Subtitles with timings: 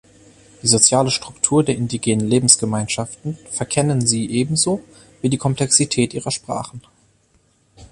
[0.63, 4.81] Die soziale Struktur der indigenen Lebensgemeinschaften verkennen sie ebenso
[5.21, 6.81] wie die Komplexität ihrer Sprachen.